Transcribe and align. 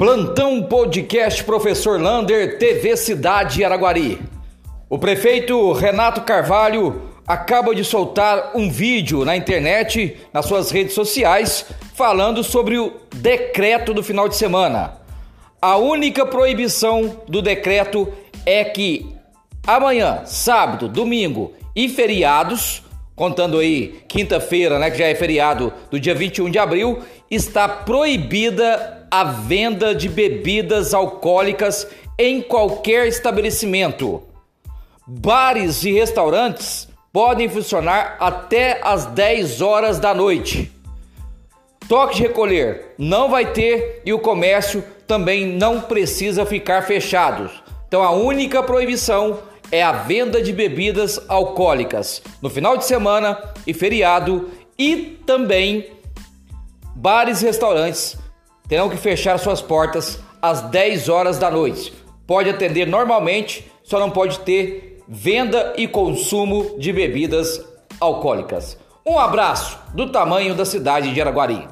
Plantão 0.00 0.62
Podcast 0.62 1.44
Professor 1.44 2.00
Lander, 2.00 2.56
TV 2.56 2.96
Cidade 2.96 3.62
Araguari. 3.62 4.18
O 4.88 4.98
prefeito 4.98 5.72
Renato 5.72 6.22
Carvalho 6.22 7.02
acaba 7.26 7.74
de 7.74 7.84
soltar 7.84 8.52
um 8.54 8.70
vídeo 8.70 9.26
na 9.26 9.36
internet, 9.36 10.16
nas 10.32 10.46
suas 10.46 10.70
redes 10.70 10.94
sociais, 10.94 11.66
falando 11.94 12.42
sobre 12.42 12.78
o 12.78 12.94
decreto 13.14 13.92
do 13.92 14.02
final 14.02 14.26
de 14.26 14.36
semana. 14.36 14.94
A 15.60 15.76
única 15.76 16.24
proibição 16.24 17.20
do 17.28 17.42
decreto 17.42 18.10
é 18.46 18.64
que 18.64 19.14
amanhã, 19.66 20.22
sábado, 20.24 20.88
domingo 20.88 21.52
e 21.76 21.90
feriados, 21.90 22.82
contando 23.20 23.58
aí 23.58 24.00
quinta-feira, 24.08 24.78
né, 24.78 24.90
que 24.90 24.96
já 24.96 25.06
é 25.06 25.14
feriado 25.14 25.70
do 25.90 26.00
dia 26.00 26.14
21 26.14 26.48
de 26.48 26.58
abril, 26.58 27.00
está 27.30 27.68
proibida 27.68 29.06
a 29.10 29.24
venda 29.24 29.94
de 29.94 30.08
bebidas 30.08 30.94
alcoólicas 30.94 31.86
em 32.18 32.40
qualquer 32.40 33.06
estabelecimento. 33.06 34.22
Bares 35.06 35.84
e 35.84 35.92
restaurantes 35.92 36.88
podem 37.12 37.46
funcionar 37.46 38.16
até 38.18 38.80
às 38.82 39.04
10 39.04 39.60
horas 39.60 39.98
da 39.98 40.14
noite. 40.14 40.72
Toque 41.86 42.16
de 42.16 42.22
recolher 42.22 42.94
não 42.96 43.28
vai 43.28 43.52
ter 43.52 44.00
e 44.02 44.14
o 44.14 44.18
comércio 44.18 44.82
também 45.06 45.46
não 45.46 45.82
precisa 45.82 46.46
ficar 46.46 46.86
fechado. 46.86 47.50
Então 47.86 48.02
a 48.02 48.12
única 48.12 48.62
proibição 48.62 49.40
é 49.72 49.82
a 49.82 49.92
venda 49.92 50.42
de 50.42 50.52
bebidas 50.52 51.20
alcoólicas 51.28 52.22
no 52.42 52.50
final 52.50 52.76
de 52.76 52.84
semana 52.84 53.38
e 53.66 53.72
feriado 53.72 54.50
e 54.78 55.18
também 55.26 55.90
bares 56.96 57.42
e 57.42 57.46
restaurantes 57.46 58.16
terão 58.68 58.88
que 58.88 58.96
fechar 58.96 59.38
suas 59.38 59.60
portas 59.60 60.18
às 60.40 60.62
10 60.62 61.08
horas 61.08 61.38
da 61.38 61.50
noite. 61.50 61.92
Pode 62.26 62.48
atender 62.48 62.86
normalmente, 62.86 63.70
só 63.82 63.98
não 63.98 64.10
pode 64.10 64.40
ter 64.40 65.02
venda 65.08 65.74
e 65.76 65.88
consumo 65.88 66.78
de 66.78 66.92
bebidas 66.92 67.60
alcoólicas. 67.98 68.78
Um 69.04 69.18
abraço 69.18 69.78
do 69.94 70.10
tamanho 70.10 70.54
da 70.54 70.64
cidade 70.64 71.12
de 71.12 71.20
Araguari. 71.20 71.66